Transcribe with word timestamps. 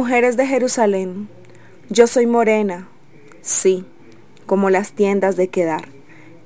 Mujeres 0.00 0.36
de 0.36 0.46
Jerusalén, 0.46 1.28
yo 1.90 2.06
soy 2.06 2.24
morena, 2.24 2.86
sí, 3.40 3.84
como 4.46 4.70
las 4.70 4.92
tiendas 4.92 5.34
de 5.34 5.48
Quedar, 5.48 5.88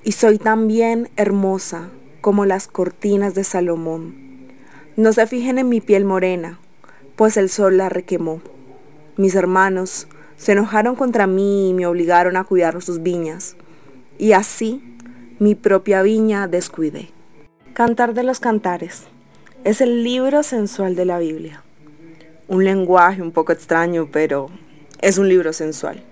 y 0.03 0.13
soy 0.13 0.39
también 0.39 1.11
hermosa 1.17 1.91
como 2.23 2.46
las 2.46 2.67
cortinas 2.67 3.34
de 3.34 3.44
Salomón. 3.44 4.17
No 4.96 5.12
se 5.12 5.26
fijen 5.26 5.58
en 5.58 5.68
mi 5.68 5.83
piel 5.83 6.07
morena, 6.07 6.60
pues 7.15 7.36
el 7.36 7.50
sol 7.50 7.76
la 7.76 7.91
requemó. 7.91 8.41
Mis 9.18 9.35
hermanos 9.35 10.09
se 10.39 10.53
enojaron 10.53 10.96
contra 10.96 11.27
mí 11.27 11.69
y 11.69 11.75
me 11.75 11.84
obligaron 11.84 12.39
a 12.39 12.45
cuidar 12.45 12.80
sus 12.80 13.03
viñas, 13.03 13.57
y 14.16 14.32
así 14.32 14.82
mi 15.39 15.55
propia 15.55 16.00
viña 16.00 16.48
descuidé. 16.48 17.11
Cantar 17.75 18.14
de 18.14 18.23
los 18.23 18.41
Cantares 18.41 19.03
es 19.62 19.82
el 19.82 20.05
libro 20.05 20.43
sensual 20.43 20.96
de 20.96 21.05
la 21.05 21.19
Biblia 21.19 21.62
un 22.53 22.66
lenguaje 22.66 23.23
un 23.23 23.32
poco 23.32 23.53
extraño, 23.53 24.11
pero 24.12 24.50
es 25.00 25.16
un 25.16 25.27
libro 25.27 25.54
sensual. 25.54 26.03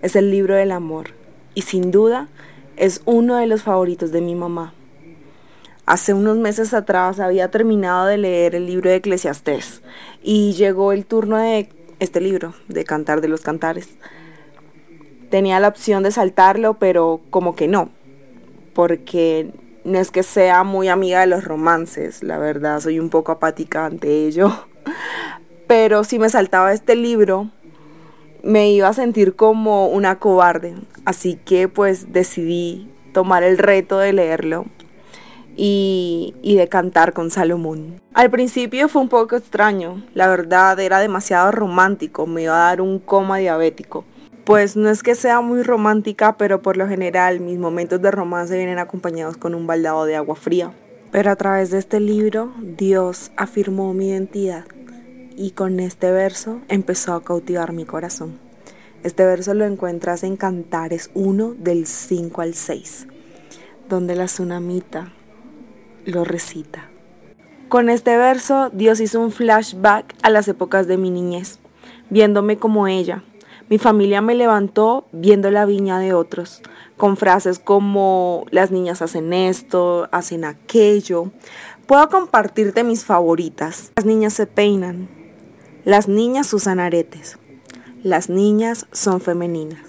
Es 0.00 0.14
el 0.14 0.30
libro 0.30 0.54
del 0.54 0.70
amor 0.70 1.08
y 1.54 1.62
sin 1.62 1.90
duda 1.90 2.28
es 2.76 3.02
uno 3.04 3.36
de 3.36 3.48
los 3.48 3.64
favoritos 3.64 4.12
de 4.12 4.20
mi 4.20 4.36
mamá. 4.36 4.74
Hace 5.84 6.14
unos 6.14 6.36
meses 6.36 6.72
atrás 6.72 7.18
había 7.18 7.50
terminado 7.50 8.06
de 8.06 8.16
leer 8.16 8.54
el 8.54 8.66
libro 8.66 8.90
de 8.90 8.96
Eclesiastés 8.96 9.82
y 10.22 10.52
llegó 10.52 10.92
el 10.92 11.04
turno 11.04 11.36
de 11.36 11.68
este 11.98 12.20
libro, 12.20 12.54
de 12.68 12.84
Cantar 12.84 13.20
de 13.20 13.26
los 13.26 13.40
Cantares. 13.40 13.96
Tenía 15.30 15.58
la 15.58 15.66
opción 15.66 16.04
de 16.04 16.12
saltarlo, 16.12 16.74
pero 16.74 17.20
como 17.30 17.56
que 17.56 17.66
no, 17.66 17.90
porque 18.72 19.50
no 19.82 19.98
es 19.98 20.12
que 20.12 20.22
sea 20.22 20.62
muy 20.62 20.86
amiga 20.86 21.22
de 21.22 21.26
los 21.26 21.42
romances, 21.42 22.22
la 22.22 22.38
verdad, 22.38 22.78
soy 22.78 23.00
un 23.00 23.10
poco 23.10 23.32
apática 23.32 23.84
ante 23.84 24.26
ello 24.28 24.68
pero 25.72 26.04
si 26.04 26.18
me 26.18 26.28
saltaba 26.28 26.74
este 26.74 26.94
libro, 26.96 27.48
me 28.42 28.70
iba 28.70 28.88
a 28.88 28.92
sentir 28.92 29.36
como 29.36 29.86
una 29.86 30.18
cobarde. 30.18 30.74
Así 31.06 31.36
que 31.46 31.66
pues 31.66 32.12
decidí 32.12 32.90
tomar 33.14 33.42
el 33.42 33.56
reto 33.56 33.98
de 33.98 34.12
leerlo 34.12 34.66
y, 35.56 36.34
de 36.44 36.68
cantar 36.68 37.14
con 37.14 37.30
Salomón. 37.30 38.02
Al 38.12 38.30
principio 38.30 38.86
fue 38.90 39.00
un 39.00 39.08
poco 39.08 39.34
extraño, 39.34 40.04
la 40.12 40.28
verdad 40.28 40.78
era 40.78 40.98
demasiado 40.98 41.50
romántico, 41.52 42.26
me 42.26 42.42
iba 42.42 42.54
a 42.54 42.68
dar 42.68 42.82
un 42.82 42.98
coma 42.98 43.38
diabético. 43.38 44.04
Pues 44.44 44.76
no 44.76 44.90
es 44.90 45.02
que 45.02 45.14
sea 45.14 45.40
muy 45.40 45.62
romántica, 45.62 46.36
pero 46.36 46.60
por 46.60 46.76
lo 46.76 46.86
general 46.86 47.40
mis 47.40 47.58
momentos 47.58 48.02
de 48.02 48.10
romance 48.10 48.58
vienen 48.58 48.78
acompañados 48.78 49.38
con 49.38 49.54
un 49.54 49.66
baldado 49.66 50.04
de 50.04 50.16
agua 50.16 50.36
fría. 50.36 50.70
Pero 51.10 51.30
a 51.30 51.36
través 51.36 51.70
de 51.70 51.78
este 51.78 51.98
libro, 51.98 52.52
Dios 52.60 53.32
afirmó 53.38 53.94
mi 53.94 54.10
identidad 54.10 54.66
y 55.36 55.52
con 55.52 55.80
este 55.80 56.10
verso 56.10 56.60
empezó 56.68 57.14
a 57.14 57.22
cautivar 57.22 57.72
mi 57.72 57.84
corazón. 57.84 58.38
Este 59.02 59.24
verso 59.24 59.54
lo 59.54 59.64
encuentras 59.64 60.22
en 60.22 60.36
Cantares 60.36 61.10
1 61.14 61.54
del 61.58 61.86
5 61.86 62.40
al 62.40 62.54
6, 62.54 63.08
donde 63.88 64.14
la 64.14 64.26
tsunamita 64.26 65.12
lo 66.04 66.24
recita. 66.24 66.88
Con 67.68 67.88
este 67.88 68.16
verso 68.16 68.70
Dios 68.72 69.00
hizo 69.00 69.20
un 69.20 69.32
flashback 69.32 70.14
a 70.22 70.30
las 70.30 70.46
épocas 70.46 70.86
de 70.86 70.98
mi 70.98 71.10
niñez, 71.10 71.58
viéndome 72.10 72.58
como 72.58 72.86
ella. 72.86 73.24
Mi 73.68 73.78
familia 73.78 74.20
me 74.20 74.34
levantó 74.34 75.06
viendo 75.12 75.50
la 75.50 75.64
viña 75.64 75.98
de 75.98 76.12
otros, 76.12 76.62
con 76.96 77.16
frases 77.16 77.58
como 77.58 78.44
las 78.50 78.70
niñas 78.70 79.02
hacen 79.02 79.32
esto, 79.32 80.08
hacen 80.12 80.44
aquello. 80.44 81.32
Puedo 81.86 82.08
compartirte 82.08 82.84
mis 82.84 83.04
favoritas. 83.04 83.90
Las 83.96 84.04
niñas 84.04 84.34
se 84.34 84.46
peinan, 84.46 85.08
las 85.84 86.06
niñas 86.06 86.54
usan 86.54 86.78
aretes. 86.78 87.38
Las 88.04 88.28
niñas 88.28 88.86
son 88.92 89.20
femeninas. 89.20 89.80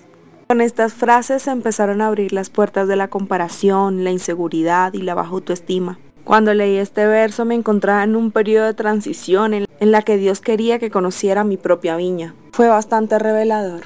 Con 0.47 0.59
estas 0.59 0.91
frases 0.93 1.43
se 1.43 1.51
empezaron 1.51 2.01
a 2.01 2.07
abrir 2.07 2.33
las 2.33 2.49
puertas 2.49 2.87
de 2.87 2.95
la 2.95 3.09
comparación, 3.09 4.03
la 4.03 4.09
inseguridad 4.09 4.93
y 4.93 5.03
la 5.03 5.13
baja 5.13 5.29
autoestima. 5.29 5.99
Cuando 6.23 6.53
leí 6.55 6.77
este 6.77 7.05
verso 7.05 7.45
me 7.45 7.53
encontraba 7.53 8.03
en 8.03 8.15
un 8.15 8.31
periodo 8.31 8.65
de 8.65 8.73
transición 8.73 9.53
en, 9.53 9.67
la 9.79 10.01
que 10.01 10.17
Dios 10.17 10.41
quería 10.41 10.79
que 10.79 10.89
conociera 10.89 11.43
mi 11.43 11.57
propia 11.57 11.95
viña. 11.95 12.33
Fue 12.53 12.67
bastante 12.67 13.19
revelador, 13.19 13.83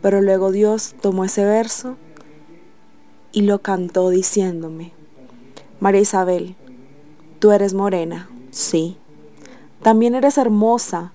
pero 0.00 0.22
luego 0.22 0.52
Dios 0.52 0.94
tomó 1.02 1.24
ese 1.24 1.44
verso 1.44 1.96
y 3.32 3.42
lo 3.42 3.60
cantó 3.60 4.08
diciéndome, 4.08 4.92
María 5.80 6.00
Isabel, 6.00 6.56
tú 7.40 7.52
eres 7.52 7.74
morena, 7.74 8.30
sí. 8.50 8.96
También 9.82 10.14
eres 10.14 10.38
hermosa, 10.38 11.12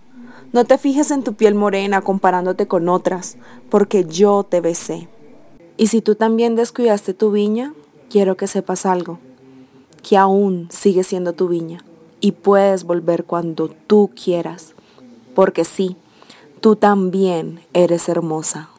no 0.53 0.65
te 0.65 0.77
fijes 0.77 1.11
en 1.11 1.23
tu 1.23 1.33
piel 1.33 1.55
morena 1.55 2.01
comparándote 2.01 2.67
con 2.67 2.89
otras, 2.89 3.37
porque 3.69 4.05
yo 4.05 4.43
te 4.43 4.59
besé. 4.59 5.07
Y 5.77 5.87
si 5.87 6.01
tú 6.01 6.15
también 6.15 6.55
descuidaste 6.55 7.13
tu 7.13 7.31
viña, 7.31 7.73
quiero 8.09 8.35
que 8.35 8.47
sepas 8.47 8.85
algo, 8.85 9.19
que 10.07 10.17
aún 10.17 10.67
sigue 10.69 11.03
siendo 11.03 11.33
tu 11.33 11.47
viña 11.47 11.85
y 12.19 12.33
puedes 12.33 12.83
volver 12.83 13.23
cuando 13.23 13.69
tú 13.69 14.11
quieras, 14.13 14.73
porque 15.33 15.63
sí, 15.63 15.95
tú 16.59 16.75
también 16.75 17.61
eres 17.73 18.09
hermosa. 18.09 18.70